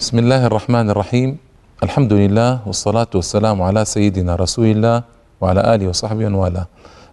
[0.00, 1.38] بسم الله الرحمن الرحيم
[1.82, 5.02] الحمد لله والصلاة والسلام على سيدنا رسول الله
[5.40, 6.66] وعلى آله وصحبه والاه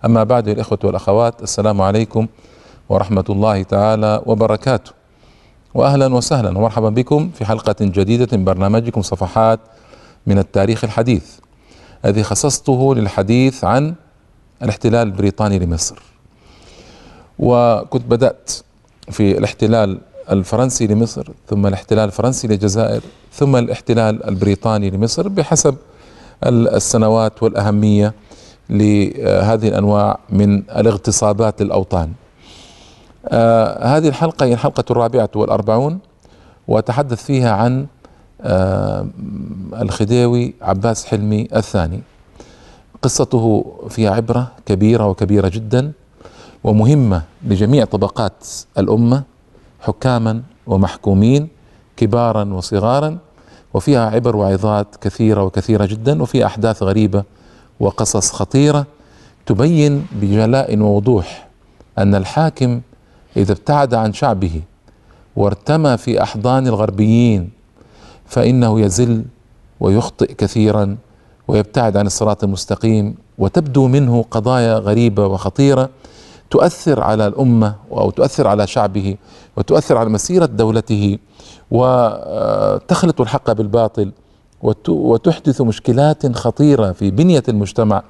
[0.06, 2.28] أما بعد الإخوة والأخوات السلام عليكم
[2.90, 4.92] ورحمة الله تعالى وبركاته
[5.74, 9.60] وأهلا وسهلا ومرحبا بكم في حلقة جديدة من برنامجكم صفحات
[10.28, 11.26] من التاريخ الحديث
[12.06, 13.96] الذي خصصته للحديث عن
[14.64, 15.96] الاحتلال البريطاني لمصر
[17.40, 18.52] وكنت بدأت
[19.12, 20.00] في الاحتلال
[20.32, 23.02] الفرنسي لمصر ثم الاحتلال الفرنسي للجزائر
[23.34, 25.76] ثم الاحتلال البريطاني لمصر بحسب
[26.44, 28.14] السنوات والأهمية
[28.70, 32.12] لهذه الأنواع من الاغتصابات للأوطان.
[33.28, 36.00] آه هذه الحلقة هي الحلقة الرابعة والأربعون
[36.68, 37.86] وأتحدث فيها عن
[38.42, 39.08] آه
[39.82, 42.02] الخديوي عباس حلمي الثاني.
[43.02, 45.92] قصته فيها عبرة كبيرة وكبيرة جدا
[46.64, 48.48] ومهمة لجميع طبقات
[48.78, 49.24] الأمة
[49.82, 51.48] حكاما ومحكومين
[51.98, 53.18] كبارا وصغارا
[53.74, 57.24] وفيها عبر وعظات كثيرة وكثيرة جدا وفيها أحداث غريبة
[57.80, 58.86] وقصص خطيرة
[59.46, 61.48] تبين بجلاء ووضوح
[61.98, 62.82] أن الحاكم
[63.38, 64.62] إذا ابتعد عن شعبه
[65.36, 67.50] وارتمى في أحضان الغربيين
[68.26, 69.26] فإنه يزل
[69.80, 70.98] ويخطئ كثيرا
[71.48, 75.90] ويبتعد عن الصراط المستقيم وتبدو منه قضايا غريبة وخطيرة
[76.50, 79.16] تؤثر على الأمة أو تؤثر على شعبه
[79.58, 81.18] وتؤثر على مسيرة دولته
[81.72, 84.12] وتخلط الحق بالباطل
[84.88, 88.04] وتحدث مشكلات خطيرة في بنية المجتمع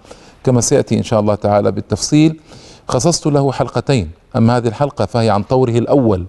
[0.44, 2.40] كما سيأتي إن شاء الله تعالى بالتفصيل.
[2.88, 6.26] خصصت له حلقتين أما هذه الحلقة فهي عن طوره الأول.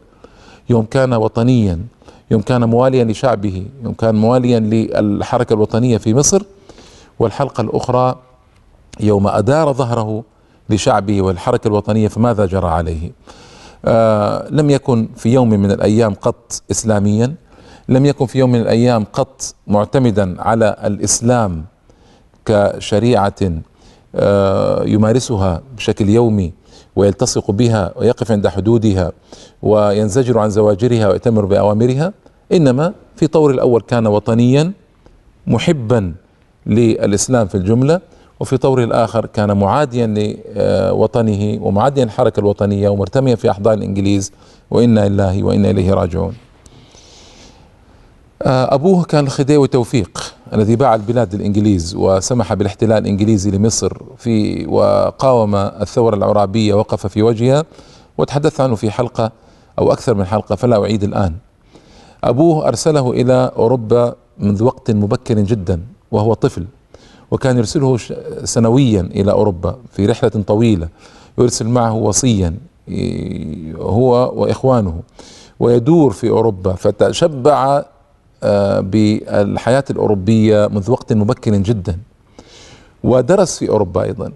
[0.70, 1.80] يوم كان وطنيا
[2.30, 6.42] يوم كان مواليا لشعبه يوم كان مواليا للحركة الوطنية في مصر
[7.18, 8.16] والحلقة الأخرى
[9.00, 10.24] يوم أدار ظهره
[10.70, 13.12] لشعبه والحركة الوطنية فماذا جرى عليه؟
[13.84, 17.34] آه لم يكن في يوم من الأيام قط إسلاميا
[17.88, 21.64] لم يكن في يوم من الأيام قط معتمدا على الإسلام
[22.46, 23.34] كشريعة
[24.14, 26.52] آه يمارسها بشكل يومي
[26.96, 29.12] ويلتصق بها ويقف عند حدودها
[29.62, 32.12] وينزجر عن زواجرها ويأتمر بأوامرها
[32.52, 34.72] إنما في طور الأول كان وطنيا
[35.46, 36.14] محبا
[36.66, 38.00] للإسلام في الجملة.
[38.40, 44.32] وفي طور الآخر كان معاديا لوطنه ومعاديا للحركة الوطنية ومرتميا في أحضان الإنجليز.
[44.70, 46.34] وإنا لله وإنا إليه راجعون.
[48.42, 56.16] أبوه كان الخديوي توفيق الذي باع البلاد للإنجليز وسمح بالاحتلال الإنجليزي لمصر في وقاوم الثورة
[56.16, 57.64] العرابية وقف في وجهها
[58.18, 59.32] وتحدثت عنه في حلقة
[59.78, 61.34] أو أكثر من حلقة فلا أعيد الآن.
[62.24, 65.80] أبوه أرسله إلى أوروبا منذ وقت مبكر جدا
[66.10, 66.66] وهو طفل.
[67.30, 67.98] وكان يرسله
[68.44, 70.88] سنويا إلى أوروبا في رحلة طويلة
[71.36, 72.54] ويرسل معه وصيا
[73.76, 75.02] هو وإخوانه.
[75.60, 77.84] ويدور في أوروبا فتشبع
[78.80, 81.98] بالحياة الأوروبية منذ وقت مبكر جدا.
[83.04, 84.32] ودرس في أوروبا أيضا.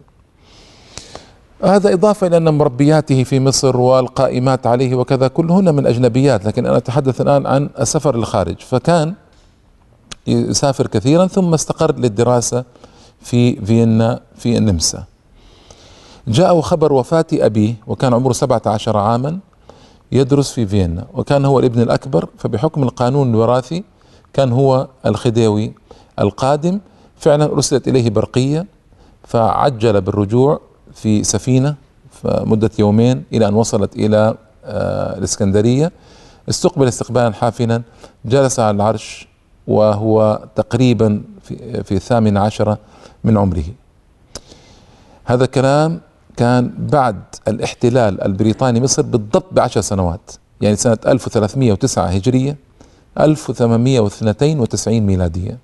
[1.65, 6.45] هذا إضافة إلى أن مربياته في مصر والقائمات عليه وكذا كلهن من أجنبيات.
[6.47, 9.15] لكن أنا أتحدث الآن عن السفر للخارج فكان
[10.27, 12.65] يسافر كثيرا ثم استقر للدراسة
[13.21, 15.05] في فيينا في النمسا.
[16.29, 19.39] جاءه خبر وفاة أبيه وكان عمره سبعة عشر عاما
[20.13, 21.07] يدرس في فيينا.
[21.15, 23.85] وكان هو الابن الأكبر فبحكم القانون الوراثي
[24.33, 25.73] كان هو الخديوي
[26.19, 26.81] القادم.
[27.17, 28.67] فعلا أرسلت إليه برقية
[29.25, 30.61] فعجل بالرجوع
[30.95, 31.75] في سفينة
[32.25, 34.35] مدة يومين إلى أن وصلت إلى
[35.19, 35.93] الإسكندرية.
[36.49, 37.83] استقبل استقبالا حافلا
[38.25, 39.30] جلس على العرش
[39.71, 41.23] وهو تقريبا
[41.85, 42.79] في, الثامن عشرة
[43.25, 43.65] من عمره.
[45.25, 46.01] هذا الكلام
[46.37, 52.57] كان بعد الاحتلال البريطاني مصر بالضبط بعشر سنوات يعني سنة 1309 هجرية
[53.21, 55.59] 1892 ميلادية.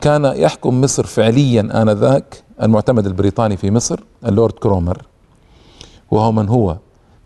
[0.00, 5.02] كان يحكم مصر فعليا آنذاك المعتمد البريطاني في مصر اللورد كرومر
[6.10, 6.76] وهو من هو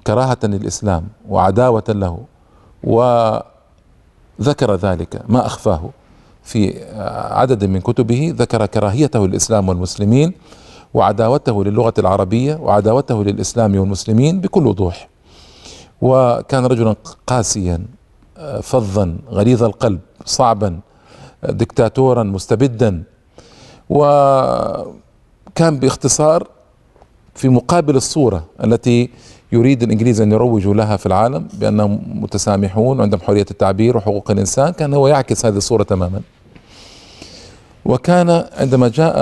[0.06, 2.18] كراهة للإسلام وعداوة له
[4.40, 5.90] وذكر ذلك ما أخفاه.
[6.42, 6.84] في
[7.30, 10.32] عدد من كتبه ذكر كراهيته للإسلام والمسلمين
[10.94, 15.08] وعداوته للغة العربية وعداوته للإسلام والمسلمين بكل وضوح.
[16.02, 16.96] وكان رجلا
[17.26, 17.84] قاسيا
[18.62, 20.80] فظا غليظ القلب صعبا
[21.42, 23.02] دكتاتورا مستبدا.
[23.90, 26.48] وكان باختصار
[27.34, 29.10] في مقابل الصورة التي
[29.52, 34.94] يريد الإنجليز أن يروجوا لها في العالم بأنهم متسامحون وعندهم حرية التعبير وحقوق الإنسان كان
[34.94, 36.20] هو يعكس هذه الصورة تماما.
[37.84, 39.16] وكان عندما جاء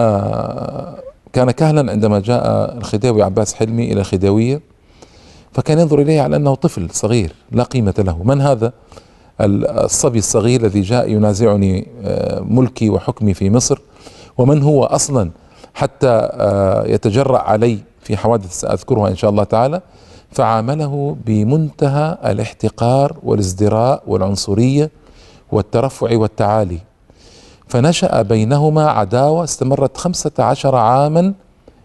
[1.33, 4.61] كان كهلا عندما جاء الخديوي عباس حلمي إلى الخديوية
[5.53, 8.23] فكان ينظر إليه على أنه طفل صغير لا قيمة له.
[8.23, 8.73] من هذا؟
[9.41, 13.81] الصبي الصغير الذي جاء ينازعني آه، ملكي وحكمي في مصر.
[14.39, 15.31] ومن هو أصلا؟
[15.75, 19.81] حتى آه، يتجرأ علي في حوادث سأذكرها إن شاء الله تعالى.
[20.31, 24.91] فعامله بمنتهى الاحتقار والازدراء والعنصرية
[25.53, 26.79] والترفع والتعالي.
[27.69, 31.35] فنشأ بينهما عداوة استمرت خمسة عشر عاما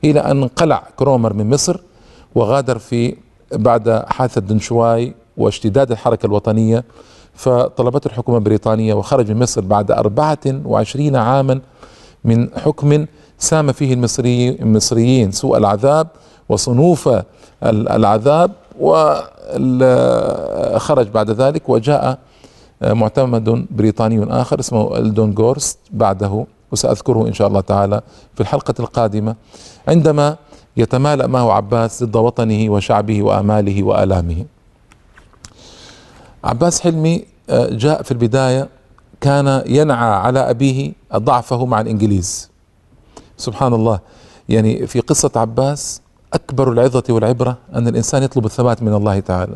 [0.04, 1.80] إلى أن انقلع كرومر من مصر
[2.36, 3.16] وغادر في
[3.52, 6.84] بعد حادثة دنشواي واشتداد الحركة الوطنية
[7.34, 11.62] فطلبته الحكومة البريطانية وخرج من مصر بعد أربعة وعشرين عاما
[12.24, 13.06] من حكم
[13.40, 16.08] سام فيه المصري المصريين سوء العذاب
[16.50, 17.10] وصنوف
[17.64, 19.08] العذاب وخرج
[21.08, 22.20] بعد ذلك وجاء
[22.82, 28.02] معتمد بريطاني آخر اسمه ألدون جورست بعده وسأذكره إن شاء الله تعالى
[28.36, 29.36] في الحلقة القادمة.
[29.88, 30.38] عندما
[30.78, 34.46] يتمالأ معه عباس ضد وطنه وشعبه وآماله وآلامه.
[36.44, 38.70] عباس حلمي آه، جاء في البداية
[39.22, 42.50] كان ينعى على أبيه ضعفه مع الإنجليز.
[43.38, 44.00] سبحان الله.
[44.50, 46.02] يعني في قصة عباس
[46.34, 49.56] أكبر العظة والعبرة أن الإنسان يطلب الثبات من الله تعالى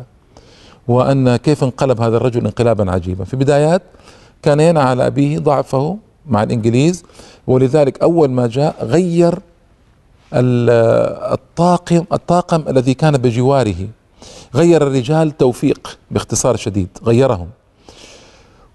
[0.88, 3.24] وأن كيف انقلب هذا الرجل انقلابا عجيبا.
[3.24, 3.82] في بدايات
[4.42, 7.04] كان ينعى على أبيه ضعفه مع الإنجليز
[7.46, 9.38] ولذلك أول ما جاء غير
[10.32, 13.88] الطاقم الطاقم الذي كان بجواره
[14.54, 17.48] غير الرجال توفيق باختصار شديد غيرهم.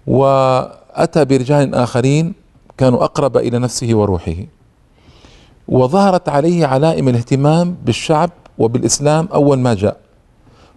[0.06, 2.34] وأتى برجال آخرين
[2.78, 4.36] كانوا أقرب إلى نفسه وروحه.
[5.68, 9.96] وظهرت عليه علائم الاهتمام بالشعب وبالإسلام أول ما جاء.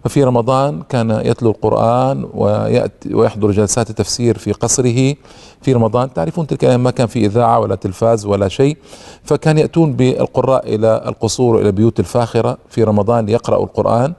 [0.04, 5.14] ففي رمضان كان يتلو القرآن ويأتي ويحضر جلسات التفسير في قصره.
[5.62, 8.76] في رمضان تعرفون تلك الأيام ما كان في إذاعة ولا تلفاز ولا شيء
[9.24, 14.12] فكان يأتون بالقراء إلى القصور وإلى البيوت الفاخرة في رمضان ليقرأوا القرآن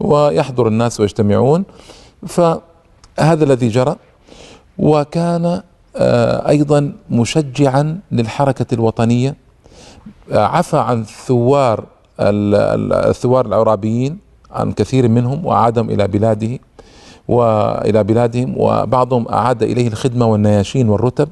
[0.00, 1.64] ويحضر الناس ويجتمعون.
[2.26, 3.96] فهذا الذي جرى
[4.78, 5.62] وكان
[5.96, 9.36] آه، أيضا مشجعا للحركة الوطنية
[10.30, 11.84] عفى عن ثوار
[12.20, 14.18] الثوار العرابيين
[14.50, 16.58] عن كثير منهم وأعادهم إلى بلاده
[17.28, 21.28] وإلى بلادهم وبعضهم أعاد إليه الخدمة والنياشين والرتب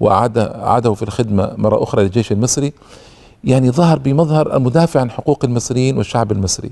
[0.00, 2.72] وأعاد أعاده في الخدمة مرة أخرى للجيش المصري.
[3.44, 6.70] يعني ظهر بمظهر المدافع عن حقوق المصريين والشعب المصري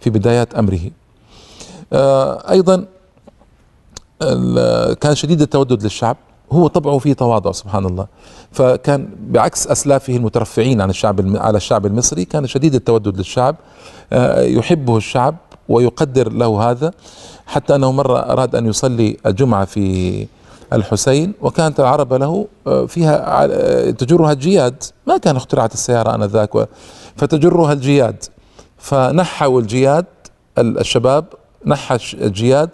[0.00, 0.80] في بدايات أمره.
[1.92, 2.84] آه، أيضا
[5.00, 6.16] كان شديد التودد للشعب.
[6.52, 8.06] هو طبعه فيه تواضع سبحان الله.
[8.52, 13.56] فكان بعكس أسلافه المترفعين عن الشعب على الشعب المصري كان شديد التودد للشعب
[14.12, 15.36] آه، يحبه الشعب
[15.68, 16.92] ويقدر له هذا
[17.46, 20.26] حتى أنه مرة أراد أن يصلي الجمعة في
[20.72, 24.82] الحسين وكانت العربة له آه، فيها آه، تجرها الجياد.
[25.06, 26.68] ما كان اخترعت السيارة آنذاك
[27.16, 28.24] فتجرها الجياد.
[28.78, 30.06] فنحوا الجياد
[30.58, 31.24] الشباب
[31.66, 32.70] نحى الجياد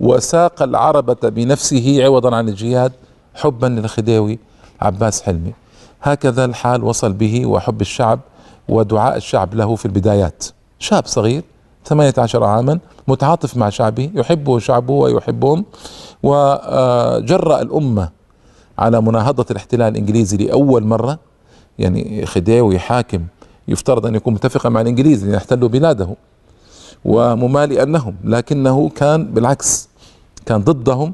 [0.00, 2.92] وساق العربة بنفسه عوضا عن الجياد.
[3.38, 4.38] حبا للخديوي
[4.80, 5.52] عباس حلمي.
[6.02, 8.20] هكذا الحال وصل به وحب الشعب
[8.68, 10.44] ودعاء الشعب له في البدايات.
[10.78, 11.42] شاب صغير
[11.84, 15.64] 18 عاما متعاطف مع شعبه يحبه شعبه ويحبهم
[16.22, 18.10] وجرأ الأمة
[18.78, 21.18] على مناهضة الاحتلال الإنجليزي لأول مرة.
[21.78, 23.22] يعني خديوي حاكم
[23.68, 26.08] يفترض أن يكون متفقا مع الإنجليز لأن يحتلوا بلاده
[27.04, 29.88] وممالئا لهم لكنه كان بالعكس
[30.46, 31.12] كان ضدهم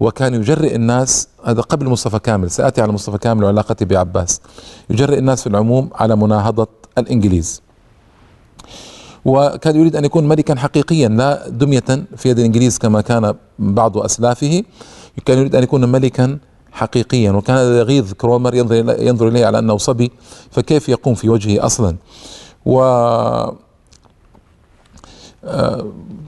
[0.00, 4.40] وكان يجرئ الناس هذا قبل مصطفى كامل سآتي على مصطفى كامل وعلاقته بعباس.
[4.90, 7.62] يجرئ الناس في العموم على مناهضة الإنجليز.
[9.24, 14.62] وكان يريد أن يكون ملكا حقيقيا لا دمية في يد الإنجليز كما كان بعض أسلافه.
[15.24, 16.38] كان يريد أن يكون ملكا
[16.72, 20.12] حقيقيا وكان يغيظ كرومر ينظر, ينظر إليه على أنه صبي
[20.50, 21.96] فكيف يقوم في وجهه أصلا؟
[22.66, 22.80] و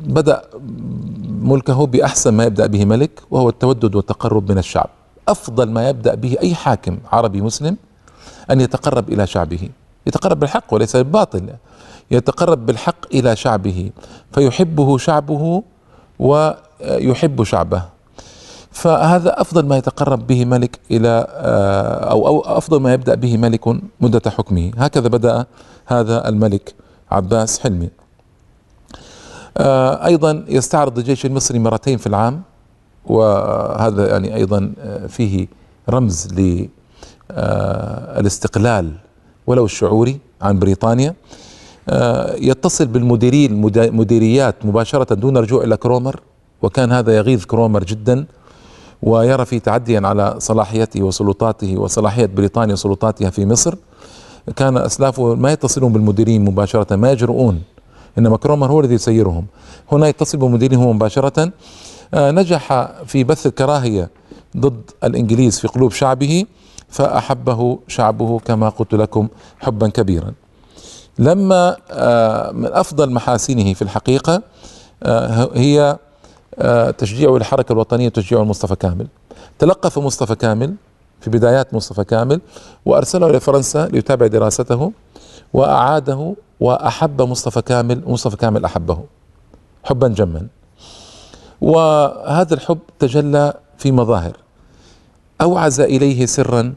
[0.07, 0.43] بدأ
[1.43, 4.91] ملكه بأحسن ما يبدأ به ملك وهو التودد والتقرب من الشعب.
[5.29, 7.77] أفضل ما يبدأ به أي حاكم عربي مسلم
[8.51, 9.69] أن يتقرب إلى شعبه.
[10.07, 11.49] يتقرب بالحق وليس بالباطل.
[12.11, 13.91] يتقرب بالحق إلى شعبه.
[14.33, 15.63] فيحبه شعبه
[16.19, 17.83] ويحب شعبه.
[18.71, 23.69] فهذا أفضل ما يتقرب به ملك إلى آه، أو, أفضل ما يبدأ به ملك
[24.01, 24.71] مدة حكمه.
[24.79, 25.47] هكذا بدأ
[25.87, 26.75] هذا الملك
[27.11, 27.91] عباس حلمي.
[29.59, 32.43] آه، أيضا يستعرض الجيش المصري مرتين في العام
[33.07, 35.47] وهذا يعني أيضا آه، فيه
[35.91, 36.29] رمز
[37.31, 38.93] للاستقلال آه،
[39.47, 41.15] ولو الشعوري عن بريطانيا.
[42.35, 43.61] يتصل بالمديرين
[43.93, 46.21] مديريات مباشرة دون رجوع إلى كرومر
[46.63, 48.27] وكان هذا يغيظ كرومر جدا
[49.03, 53.75] ويرى فيه تعديا على صلاحيته وسلطاته وصلاحية بريطانيا وسلطاتها في مصر.
[54.57, 57.63] كان أسلافه ما يتصلون بالمديرين مباشرة ما يجرؤون
[58.19, 59.47] انما كرومر هو الذي يسيرهم.
[59.93, 61.53] هنا يتصل بمديره مباشرة.
[62.15, 64.11] آه، نجح في بث الكراهية
[64.57, 66.45] ضد الإنجليز في قلوب شعبه
[66.89, 70.33] فأحبه شعبه كما قلت لكم حبا كبيرا.
[71.19, 74.43] لما آه، من أفضل محاسنه في الحقيقة
[75.03, 75.99] آه، هي
[76.99, 79.07] تشجيع الحركة الوطنية وتشجيع مصطفى كامل.
[79.59, 80.75] تلقف مصطفى كامل
[81.21, 82.41] في بدايات مصطفى كامل
[82.85, 84.93] وأرسله إلى فرنسا ليتابع دراسته
[85.53, 88.99] وأعاده وأحب مصطفى كامل ومصطفى كامل أحبه
[89.85, 90.47] حبا جما.
[91.61, 94.37] وهذا الحب تجلى في مظاهر.
[95.41, 96.75] أوعز إليه سرا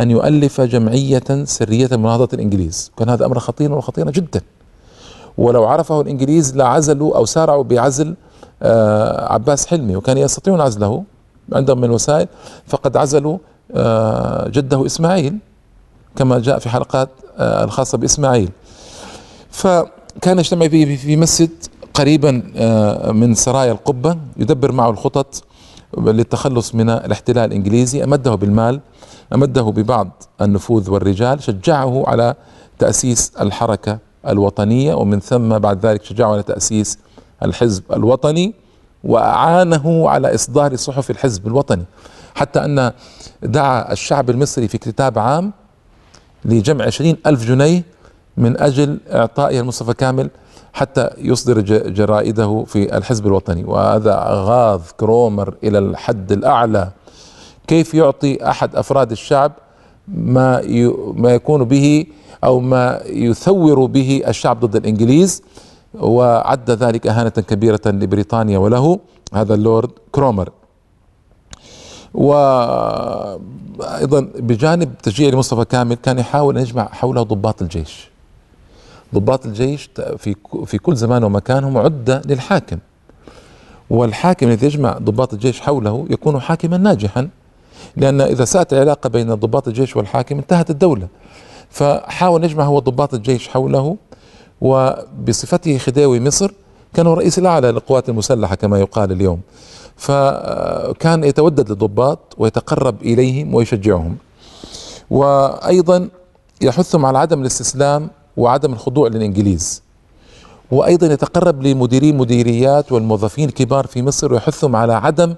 [0.00, 2.92] أن يؤلف جمعية سرية لمناهضة الإنجليز.
[2.98, 4.40] كان هذا أمر خطيرا وخطيرا جدا.
[5.38, 8.14] ولو عرفه الإنجليز لعزلوا أو سارعوا بعزل
[8.62, 11.04] آه، عباس حلمي وكان يستطيعون عزله
[11.52, 12.28] عندهم من الوسائل
[12.66, 13.38] فقد عزلوا
[13.74, 15.38] آه، جده إسماعيل
[16.16, 18.50] كما جاء في حلقات آه، الخاصة بإسماعيل.
[19.56, 21.50] فكان يجتمع به في مسجد
[21.94, 25.44] قريبا آه، من سرايا القبة يدبر معه الخطط
[25.98, 28.04] للتخلص من الاحتلال الإنجليزي.
[28.04, 28.80] أمده بالمال
[29.34, 32.34] أمده ببعض النفوذ والرجال شجعه على
[32.78, 33.98] تأسيس الحركة
[34.28, 36.98] الوطنية ومن ثم بعد ذلك شجعه على تأسيس
[37.42, 38.54] الحزب الوطني
[39.04, 41.84] وأعانه على إصدار صحف الحزب الوطني.
[42.34, 42.92] حتى أن
[43.42, 45.52] دعا الشعب المصري في كتاب عام
[46.44, 47.95] لجمع عشرين ألف جنيه
[48.36, 50.30] من أجل إعطائها المصطفى كامل
[50.72, 53.64] حتى يصدر جرائده في الحزب الوطني.
[53.64, 56.90] وهذا غاض كرومر إلى الحد الأعلى.
[57.66, 59.52] كيف يعطي أحد أفراد الشعب
[60.08, 60.62] ما
[61.16, 62.06] ما يكون به
[62.44, 65.42] أو ما يثور به الشعب ضد الإنجليز؟
[65.94, 68.98] وعد ذلك إهانة كبيرة لبريطانيا وله
[69.34, 70.50] هذا اللورد كرومر.
[72.14, 73.40] وأيضا
[74.38, 78.10] بجانب تشجيع لمصطفى كامل كان يحاول أن يجمع حوله ضباط الجيش.
[79.14, 80.34] ضباط الجيش في
[80.66, 82.78] في كل زمان ومكان هم عدة للحاكم.
[83.90, 87.28] والحاكم الذي يجمع ضباط الجيش حوله يكون حاكما ناجحا
[87.96, 91.08] لأن إذا ساءت العلاقة بين ضباط الجيش والحاكم انتهت الدولة.
[91.70, 93.96] فحاول يجمع هو ضباط الجيش حوله
[94.60, 96.52] وبصفته خديوي مصر
[96.94, 99.40] كان هو الرئيس الأعلى للقوات المسلحة كما يقال اليوم.
[99.96, 104.16] فكان يتودد للضباط ويتقرب إليهم ويشجعهم.
[105.10, 106.08] وأيضا
[106.60, 109.82] يحثهم على عدم الاستسلام وعدم الخضوع للإنجليز.
[110.70, 115.34] وأيضا يتقرب لمديري مديريات والموظفين الكبار في مصر ويحثهم على عدم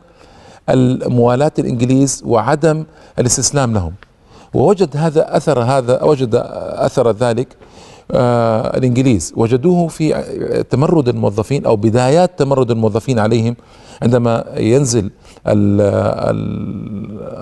[0.68, 2.84] الموالاة الإنجليز وعدم
[3.18, 3.92] الاستسلام لهم.
[4.54, 6.34] ووجد هذا أثر هذا وجد
[6.74, 7.48] أثر ذلك
[8.12, 9.32] آه الإنجليز.
[9.36, 10.24] وجدوه في
[10.70, 13.56] تمرد الموظفين أو بدايات تمرد الموظفين عليهم
[14.02, 15.10] عندما ينزل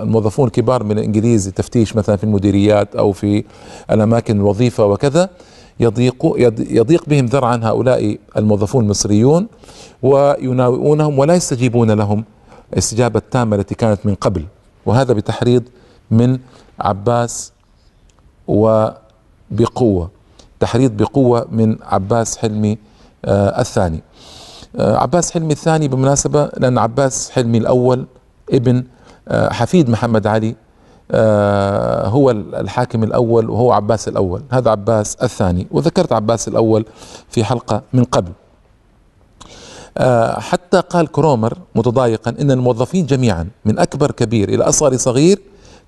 [0.02, 3.44] الموظفون الكبار من الإنجليز لتفتيش مثلا في المديريات أو في
[3.90, 5.30] الأماكن الوظيفة وكذا
[5.80, 6.34] يضيق
[6.70, 9.46] يضيق بهم ذرعا هؤلاء الموظفون المصريون
[10.02, 12.24] ويناوئونهم ولا يستجيبون لهم.
[12.72, 14.44] الاستجابة التامة التي كانت من قبل.
[14.86, 15.62] وهذا بتحريض
[16.10, 16.38] من
[16.80, 17.52] عباس
[18.48, 20.15] وبقوة.
[20.60, 22.78] تحريض بقوة من عباس حلمي
[23.24, 24.02] آه الثاني.
[24.76, 28.06] آه، عباس حلمي الثاني بالمناسبة لأن عباس حلمي الأول
[28.52, 28.84] ابن
[29.28, 30.54] آه، حفيد محمد علي
[32.04, 34.42] هو الحاكم الأول وهو عباس الأول.
[34.50, 35.66] هذا عباس الثاني.
[35.70, 36.84] وذكرت عباس الأول
[37.28, 38.32] في حلقة من قبل.
[40.38, 45.38] حتى قال كرومر متضايقا إن الموظفين جميعا من أكبر كبير إلى أصغر صغير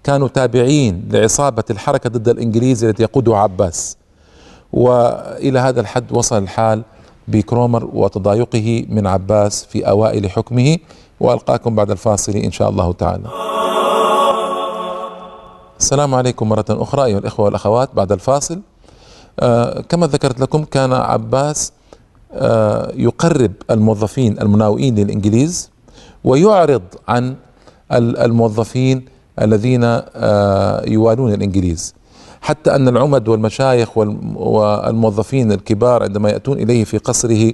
[0.04, 3.96] كانوا تابعين لعصابة الحركة ضد الإنجليز التي يقودها عباس.
[4.72, 6.82] وإلى هذا الحد وصل الحال
[7.28, 10.76] بكرومر وتضايقه من عباس في أوائل حكمه
[11.20, 13.28] وألقاكم بعد الفاصل إن شاء الله تعالى.
[15.78, 18.60] السلام عليكم مرة أخرى أيها الإخوة والأخوات بعد الفاصل.
[19.40, 21.72] آه كما ذكرت لكم كان عباس
[22.32, 25.70] آه يقرب الموظفين المناوئين للإنجليز
[26.24, 27.36] ويعرض عن
[27.92, 29.04] الموظفين
[29.42, 31.94] الذين آه يوالون الإنجليز.
[32.40, 37.52] حتى أن العمد والمشايخ والموظفين الكبار عندما يأتون إليه في قصره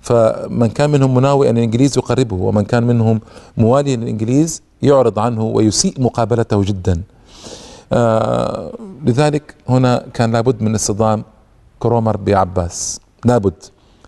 [0.00, 3.20] فمن كان منهم مناوئا الإنجليز يقربه ومن كان منهم
[3.56, 7.02] مواليا للإنجليز يعرض عنه ويسيء مقابلته جدا.
[7.92, 8.72] آه
[9.04, 11.24] لذلك هنا كان لابد من اصطدام
[11.78, 13.54] كرومر بعباس لابد.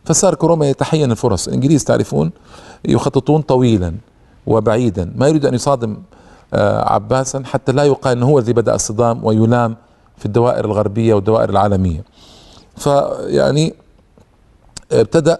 [0.04, 1.48] فصار كرومر يتحين الفرص.
[1.48, 2.30] الإنجليز تعرفون
[2.84, 3.94] يخططون طويلا
[4.46, 5.12] وبعيدا.
[5.16, 5.96] ما يريد أن يصادم
[6.54, 9.76] آه عباسا حتى لا يقال أنه هو الذي بدأ الصدام ويلام
[10.18, 12.04] في الدوائر الغربية والدوائر العالمية.
[12.76, 13.74] فيعني
[14.92, 15.38] ابتدأ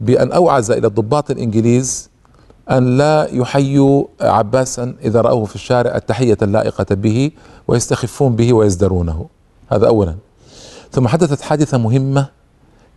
[0.00, 2.10] بأن أوعز إلى الضباط الإنجليز
[2.70, 7.30] أن لا يحيوا عباسا إذا رأوه في الشارع التحية اللائقة به
[7.68, 9.26] ويستخفون به ويزدرونه.
[9.68, 10.16] هذا أولا.
[10.92, 12.28] ثم حدثت حادثة مهمة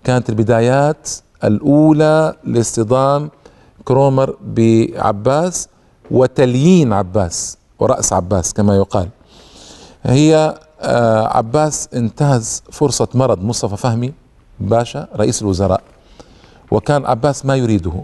[0.03, 1.09] كانت البدايات
[1.43, 3.29] الأولى لاصطدام
[3.85, 5.67] كرومر بعباس
[6.11, 9.09] وتليين عباس ورأس عباس كما يقال.
[10.03, 10.59] هي آه،
[11.37, 14.13] عباس انتهز فرصة مرض مصطفى فهمي
[14.59, 15.81] باشا رئيس الوزراء.
[16.71, 18.03] وكان عباس ما يريده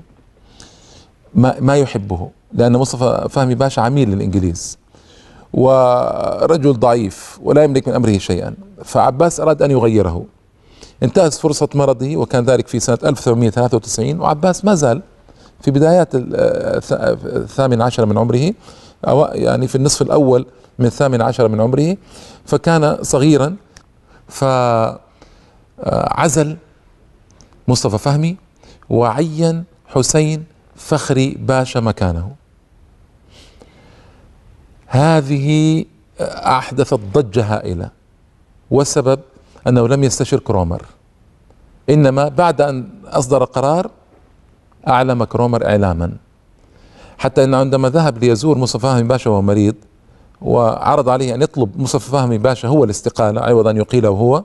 [1.36, 4.78] ما, ما يحبه لأن مصطفى فهمي باشا عميل للإنجليز
[5.54, 8.54] ورجل ضعيف ولا يملك من أمره شيئا.
[8.84, 10.26] فعباس أراد أن يغيره.
[11.04, 15.02] انتهز فرصة مرضه وكان ذلك في سنة 1893 وعباس ما زال
[15.62, 18.54] في بدايات الثامن عشر من عمره.
[19.08, 20.46] أو يعني في النصف الأول
[20.80, 21.98] من الثامن عشر من عمره
[22.46, 23.56] فكان صغيرا
[25.78, 26.58] فعزل
[27.68, 28.38] مصطفى فهمي
[28.90, 32.36] وعين حسين فخري باشا مكانه.
[34.88, 35.86] هذه
[36.22, 37.90] احدثت ضجه هائلة
[38.72, 39.20] والسبب
[39.68, 40.86] أنه لم يستشر كرومر
[41.90, 43.92] إنما بعد أن أصدر قرار
[44.88, 46.12] اعلم كرومر اعلاما.
[47.22, 49.76] حتى إنه عندما ذهب ليزور مصطفى فهمي باشا وهو مريض
[50.42, 54.44] وعرض عليه أن يطلب مصطفى فهمي باشا هو الاستقالة عوض ان يقيله هو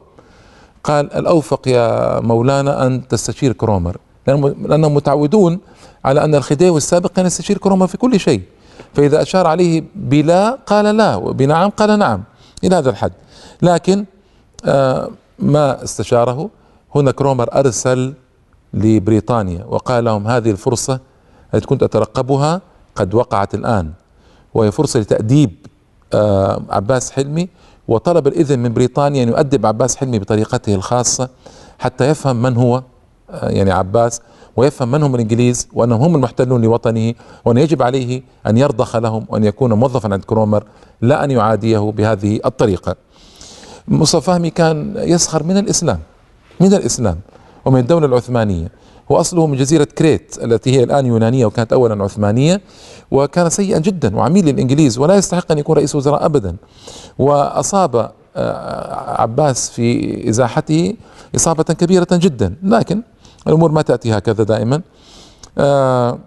[0.84, 5.58] قال الأوفق يا مولانا أن تستشير كرومر لأنهم متعودون
[6.04, 8.42] على أن الخديوي السابق كان يستشير كرومر في كل شيء
[8.94, 12.22] فإذا أشار عليه بلا قال لا وبنعم قال نعم
[12.64, 13.12] إلى هذا الحد.
[13.62, 14.04] لكن
[14.64, 16.50] آه ما استشاره؟
[16.94, 18.14] هنا كرومر أرسل
[18.74, 21.00] لبريطانيا وقال لهم هذه الفرصة
[21.56, 22.60] التي كنت أترقبها
[22.94, 23.92] قد وقعت الآن
[24.54, 25.50] وهي فرصة لتأديب
[26.12, 27.48] آه عباس حلمي
[27.88, 31.28] وطلب الإذن من بريطانيا أن يؤدب عباس حلمي بطريقته الخاصة
[31.78, 32.82] حتى يفهم من هو
[33.30, 34.20] آه يعني عباس
[34.56, 39.44] ويفهم من هم الإنجليز وأنهم هم المحتلون لوطنه وأن يجب عليه أن يرضخ لهم وأن
[39.44, 40.64] يكون موظفا عند كرومر
[41.00, 42.96] لا أن يعاديه بهذه الطريقة.
[43.88, 45.98] مصطفى فهمي كان يسخر من الإسلام
[46.60, 47.18] من الإسلام
[47.64, 48.06] ومن الدولة
[49.06, 52.60] العثمانيه واصله من جزيرة كريت التي هي الآن يونانية وكانت اولا عثمانية
[53.10, 56.56] وكان سيئا جدا وعميل للإنجليز ولا يستحق أن يكون رئيس وزراء ابدا.
[57.18, 60.96] وأصاب آه، عباس في إزاحته
[61.36, 62.54] إصابة كبيرة جدا.
[62.62, 63.02] لكن
[63.46, 64.82] الأمور ما تأتي هكذا دائما.
[65.58, 66.18] آه،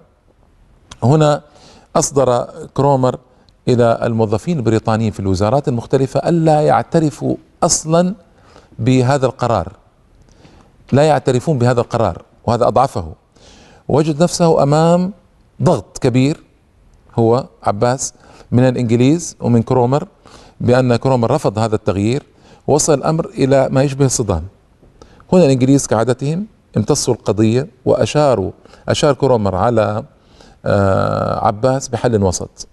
[1.03, 1.41] هنا
[1.95, 3.19] أصدر كرومر
[3.67, 8.15] إلى الموظفين البريطانيين في الوزارات المختلفة ألا يعترفوا أصلا
[8.79, 9.67] بهذا القرار.
[10.91, 12.28] لا يعترفون بهذا القرار.
[12.45, 13.13] وهذا أضعفه.
[13.87, 15.13] وجد نفسه أمام
[15.63, 16.43] ضغط كبير
[17.19, 18.13] هو عباس
[18.51, 20.07] من الإنجليز ومن كرومر
[20.61, 22.23] بأن كرومر رفض هذا التغيير
[22.67, 24.43] وصل الأمر إلى ما يشبه الصدام.
[25.33, 26.45] هنا الإنجليز كعادتهم
[26.77, 28.51] امتصوا القضية وأشاروا
[28.89, 30.03] أشار كرومر على
[30.65, 32.67] آه، عباس بحل وسط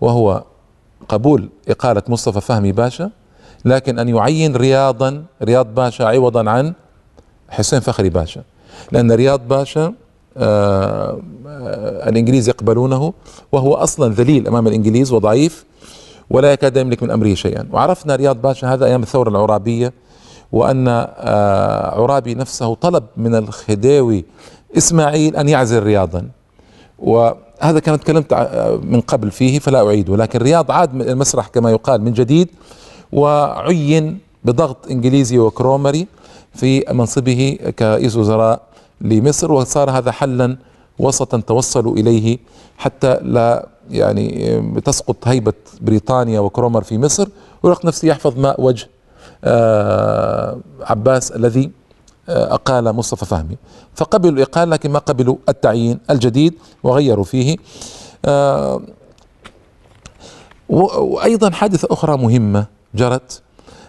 [0.00, 0.44] وهو
[1.08, 3.10] قبول إقالة مصطفى فهمي باشا
[3.64, 6.72] لكن أن يعين رياضا رياض باشا عوضا عن
[7.48, 8.42] حسين فخري باشا.
[8.92, 9.92] لأن رياض باشا
[10.36, 13.12] آه آه الإنجليز يقبلونه
[13.52, 15.64] وهو أصلا ذليل أمام الإنجليز وضعيف
[16.30, 17.66] ولا يكاد يملك من أمره شيئا.
[17.72, 19.92] وعرفنا رياض باشا هذا أيام الثورة العرابية
[20.52, 24.24] وأن آه عرابي نفسه طلب من الخديوي
[24.76, 26.28] إسماعيل أن يعزل رياضا.
[26.98, 28.34] وهذا كان تكلمت
[28.84, 32.48] من قبل فيه فلا اعيده لكن رياض عاد من المسرح كما يقال من جديد
[33.12, 36.06] وعين بضغط إنجليزي وكرومري
[36.54, 38.60] في منصبه كرئيس وزراء
[39.00, 40.56] لمصر وصار هذا حلا
[40.98, 42.38] وسطا توصلوا إليه
[42.78, 47.28] حتى لا يعني تسقط هيبة بريطانيا وكرومر في مصر.
[47.62, 48.88] ويلقى نفسه يحفظ ماء وجه
[49.44, 51.70] آه عباس الذي
[52.28, 53.56] آه أقال مصطفى فهمي.
[53.94, 57.56] فقبلوا الاقاله لكن ما قبلوا التعيين الجديد وغيروا فيه.
[58.24, 58.82] آه
[60.68, 63.42] وأيضا حادثة أخرى مهمة جرت.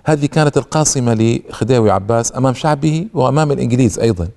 [0.03, 4.27] هذه كانت القاصمه لخديوي عباس أمام شعبه وأمام الإنجليز أيضا.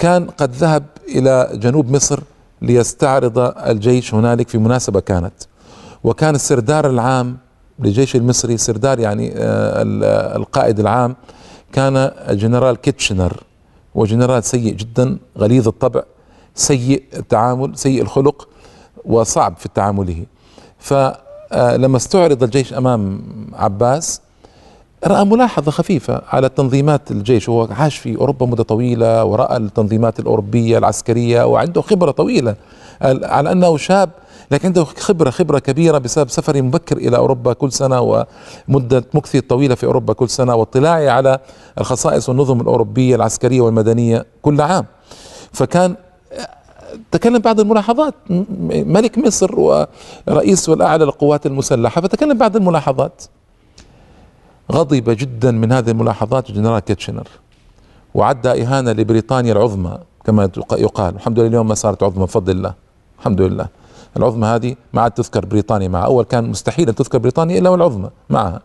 [0.00, 2.20] كان قد ذهب إلى جنوب مصر
[2.62, 5.32] ليستعرض الجيش هنالك في مناسبة كانت.
[6.04, 7.38] وكان السردار العام
[7.78, 9.82] للجيش المصري سردار يعني آه،
[10.36, 11.16] القائد العام
[11.72, 11.96] كان
[12.28, 13.42] الجنرال كيتشنر.
[13.94, 16.02] وجنرال سيء جدا غليظ الطبع
[16.54, 18.48] سيء التعامل سيء الخلق
[19.04, 20.26] وصعب في تعامله.
[20.78, 24.20] فلما استعرض الجيش أمام عباس
[25.06, 27.48] رأى ملاحظة خفيفة على تنظيمات الجيش.
[27.48, 32.54] وهو عاش في أوروبا مدة طويلة ورأى التنظيمات الأوروبية العسكرية وعنده خبرة طويلة.
[33.02, 34.10] على أنه شاب
[34.50, 38.00] لكن عنده خبرة خبرة كبيرة بسبب سفري مبكر إلى أوروبا كل سنة
[38.68, 41.38] ومدة مكثي طويلة في أوروبا كل سنة واطلاعي على
[41.78, 44.86] الخصائص والنظم الأوروبية العسكرية والمدنية كل عام.
[45.52, 45.94] فكان
[47.12, 48.14] تكلم بعض الملاحظات
[48.70, 53.22] ملك مصر ورئيس والاعلى للقوات المسلحة فتكلم بعض الملاحظات.
[54.70, 57.28] غضب جدا من هذه الملاحظات الجنرال كيتشنر.
[58.14, 61.14] وعد إهانة لبريطانيا العظمى كما يقال.
[61.14, 62.74] الحمد لله اليوم ما صارت عظمى بفضل الله.
[63.18, 63.68] الحمد لله.
[64.16, 66.04] العظمى هذه ما عاد تذكر بريطانيا معها.
[66.04, 68.60] أول كان مستحيل أن تذكر بريطانيا إلا والعظمى معها.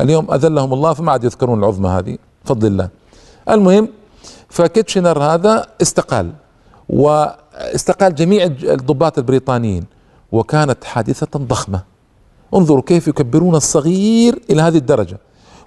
[0.00, 2.18] اليوم أذلهم الله فما عاد يذكرون العظمى هذه.
[2.44, 2.88] بفضل الله.
[3.50, 3.88] المهم
[4.48, 6.32] فكيتشنر هذا استقال.
[6.88, 9.84] واستقال جميع الضباط البريطانيين.
[10.32, 11.82] وكانت حادثة ضخمة.
[12.54, 15.18] انظروا كيف يكبرون الصغير إلى هذه الدرجة.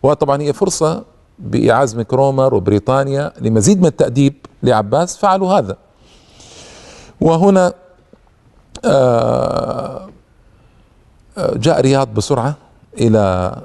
[0.03, 1.03] وطبعا هي فرصة
[1.39, 4.33] بإعاز كرومر وبريطانيا لمزيد من التأديب
[4.63, 5.77] لعباس فعلوا هذا.
[7.21, 7.73] وهنا
[8.85, 10.09] آه،
[11.37, 12.55] آه، جاء رياض بسرعة
[12.99, 13.55] إلى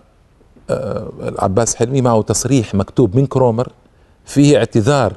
[0.71, 2.01] آه، العباس حلمي.
[2.01, 3.73] معه تصريح مكتوب من كرومر
[4.25, 5.13] فيه اعتذار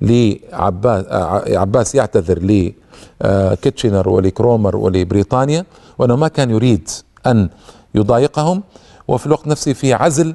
[0.00, 1.04] لعباس
[1.48, 2.68] عباس يعتذر
[3.20, 5.64] لكيتشنر ولكرومر ولبريطانيا.
[5.98, 6.90] وأنه ما كان يريد
[7.26, 7.48] أن
[7.94, 8.62] يضايقهم.
[9.08, 10.34] وفي الوقت نفسه في عزل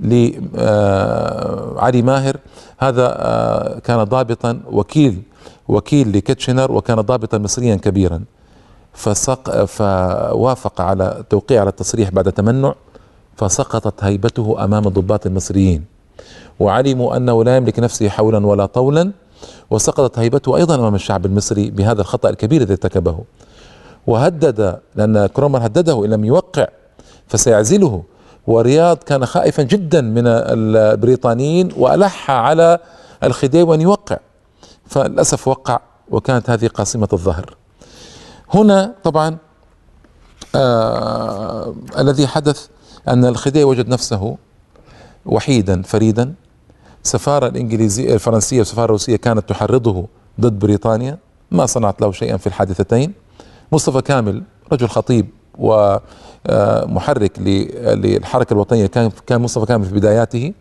[0.00, 2.36] لعلي ماهر.
[2.78, 5.22] هذا كان ضابطا وكيل
[5.68, 8.24] وكيل لكيتشنر وكان ضابطا مصريا كبيرا.
[8.92, 12.74] فسق فوافق على توقيع على التصريح بعد تمنع
[13.36, 15.84] فسقطت هيبته أمام الضباط المصريين.
[16.60, 19.12] وعلموا أنه لا يملك نفسه حولا ولا طولا
[19.70, 23.18] وسقطت هيبته أيضا أمام الشعب المصري بهذا الخطأ الكبير الذي ارتكبه.
[24.06, 26.66] وهدد لأن كرومر هدده إن لم يوقع
[27.28, 28.02] فسيعزله.
[28.46, 32.78] ورياض كان خائفا جدا من البريطانيين وألح على
[33.24, 34.18] الخديوي أن يوقع.
[34.86, 35.80] فللأسف وقع
[36.10, 37.56] وكانت هذه قاصمة الظهر.
[38.54, 39.36] هنا طبعا
[40.54, 42.66] آه الذي حدث
[43.08, 44.36] أن الخديوي وجد نفسه
[45.26, 46.34] وحيدا فريدا.
[47.04, 50.06] السفارة الإنجليزية الفرنسية والسفارة الروسية كانت تحرضه
[50.40, 51.18] ضد بريطانيا.
[51.50, 53.12] ما صنعت له شيئا في الحادثتين.
[53.72, 55.28] مصطفى كامل رجل خطيب
[56.50, 58.86] ومحرك للحركة الوطنية.
[58.86, 60.52] كان كان مصطفى كامل في بداياته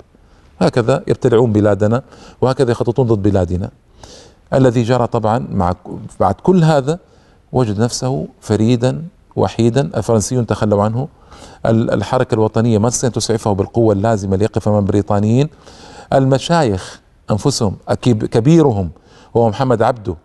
[0.62, 2.04] هكذا يبتلعون بلادنا
[2.42, 3.70] وهكذا يخططون ضد بلادنا.
[4.54, 5.74] الذي جرى طبعا مع
[6.20, 7.00] بعد كل هذا
[7.52, 9.04] وجد نفسه فريدا
[9.36, 9.82] وحيدا.
[9.82, 11.08] الفرنسيون تخلوا عنه.
[11.66, 15.50] الحركة الوطنية ما تستطيع تسعفه بالقوة اللازمة ليقف أمام البريطانيين.
[16.14, 18.90] المشايخ أنفسهم كبيرهم
[19.38, 20.16] هو محمد عبده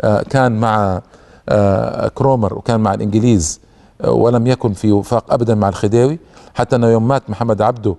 [0.00, 1.02] آه، كان مع
[1.48, 3.60] آه، كرومر وكان مع الإنجليز
[4.04, 6.18] آه، ولم يكن في وفاق أبدا مع الخديوي.
[6.54, 7.96] حتى أنه يوم مات محمد عبده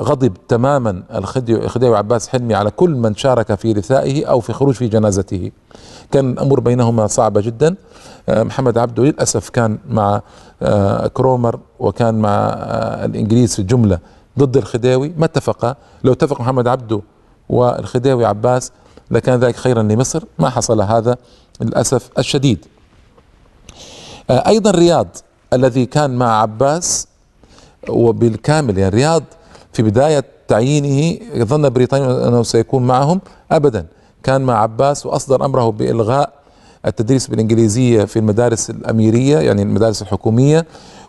[0.00, 4.88] غضب تماما الخديوي عباس حلمي على كل من شارك في رثائه أو في خروج في
[4.88, 5.50] جنازته.
[6.12, 7.74] كان الأمور بينهما صعبة جدا.
[8.28, 10.20] آه، محمد عبده للأسف كان مع
[10.62, 12.48] آه، كرومر وكان مع
[13.04, 13.98] الإنجليز في الجمله
[14.38, 15.12] ضد الخديوي.
[15.16, 17.00] ما اتفقا لو اتفق محمد عبده
[17.48, 18.72] والخديوي عباس
[19.10, 20.24] لكان ذلك خيرا لمصر.
[20.38, 21.16] ما حصل هذا
[21.60, 22.66] للأسف الشديد.
[24.30, 25.16] أيضا رياض
[25.52, 27.06] الذي كان مع عباس
[27.88, 29.22] وبالكامل يعني رياض
[29.72, 33.20] في بداية تعيينه ظن بريطانيا أنه سيكون معهم
[33.52, 33.86] أبدا.
[34.22, 36.32] كان مع عباس وأصدر أمره بإلغاء
[36.86, 40.66] التدريس بالإنجليزية في المدارس الأميرية يعني المدارس الحكومية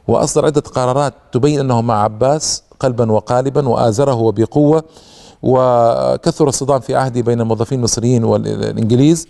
[0.08, 4.84] وأصدر عدة قرارات تبين أنه مع عباس قلبا وقالبا وآزره بقوة
[5.44, 9.28] وكثر الصدام في عهده بين الموظفين المصريين والإنجليز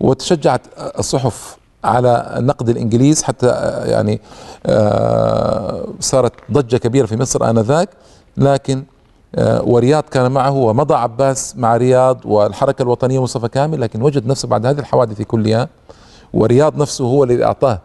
[0.00, 0.60] وتشجعت
[0.98, 3.46] الصحف على نقد الإنجليز حتى
[3.84, 4.20] يعني
[4.66, 7.88] آه، صارت ضجة كبيرة في مصر آنذاك.
[8.36, 8.84] لكن
[9.34, 14.48] آه، ورياض كان معه ومضى عباس مع رياض والحركة الوطنية مصطفى كامل لكن وجد نفسه
[14.48, 15.68] بعد هذه الحوادث كلها.
[16.32, 17.80] ورياض نفسه هو الذي أعطاه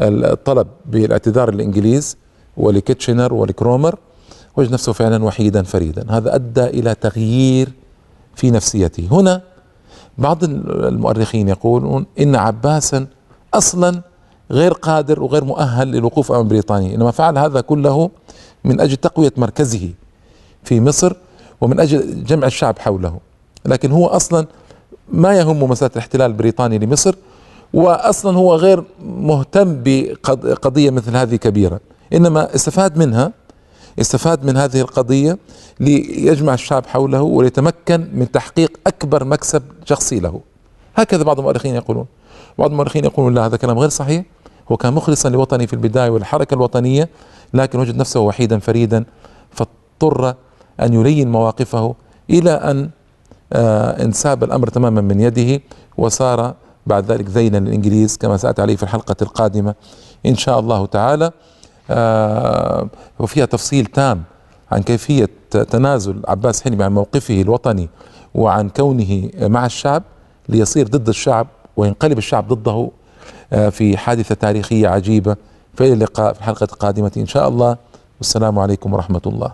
[0.00, 2.16] الطلب بالاعتذار للإنجليز
[2.56, 3.98] ولكيتشنر ولكرومر.
[4.56, 6.06] وجد نفسه فعلا وحيدا فريدا.
[6.10, 7.72] هذا أدى إلى تغيير
[8.34, 9.08] في نفسيته.
[9.10, 9.40] هنا
[10.18, 13.06] بعض المؤرخين يقولون إن عباسا
[13.54, 14.02] أصلا
[14.50, 16.94] غير قادر وغير مؤهل للوقوف أمام بريطانيا.
[16.94, 18.10] إنما فعل هذا كله
[18.64, 19.90] من أجل تقوية مركزه
[20.64, 21.12] في مصر
[21.60, 23.18] ومن أجل جمع الشعب حوله.
[23.64, 24.46] لكن هو أصلا
[25.12, 27.14] ما يهم مسألة الاحتلال البريطاني لمصر
[27.72, 31.80] واصلا هو غير مهتم بقضية مثل هذه كبيرة.
[32.12, 33.32] إنما استفاد منها
[34.00, 35.38] استفاد من هذه القضية
[35.80, 40.40] ليجمع الشعب حوله وليتمكن من تحقيق أكبر مكسب شخصي له.
[40.96, 42.06] هكذا بعض المؤرخين يقولون.
[42.58, 44.24] بعض المؤرخين يقولون لا هذا كلام غير صحيح.
[44.72, 47.08] هو كان مخلصا لوطنه في البداية والحركة الوطنية
[47.54, 49.04] لكن وجد نفسه وحيدا فريدا
[49.50, 50.34] فاضطر
[50.80, 51.94] أن يلين مواقفه
[52.30, 52.90] إلى أن
[53.52, 55.60] آه انساب الأمر تماما من يده
[55.98, 56.54] وصار
[56.86, 59.74] بعد ذلك ذيلا للإنجليز كما ساتي عليه في الحلقة القادمة
[60.26, 61.30] إن شاء الله تعالى.
[61.90, 64.22] آه وفيها تفصيل تام
[64.72, 67.88] عن كيفية تنازل عباس حلمي عن موقفه الوطني
[68.34, 70.02] وعن كونه مع الشعب
[70.48, 72.90] ليصير ضد الشعب وينقلب الشعب ضده
[73.52, 75.36] آه، في حادثة تاريخية عجيبة.
[75.74, 77.76] فإلى اللقاء في الحلقة القادمة إن شاء الله.
[78.18, 79.52] والسلام عليكم ورحمة الله.